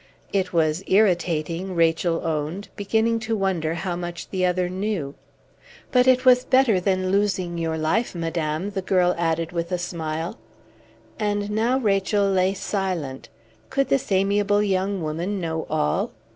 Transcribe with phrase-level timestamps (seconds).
[0.33, 5.13] "It was irritating," Rachel owned, beginning to wonder how much the other knew.
[5.91, 10.39] "But it was better than losing your life, madame!" the girl added with a smile.
[11.19, 13.29] And now Rachel lay silent.
[13.69, 16.13] Could this amiable young woman know all?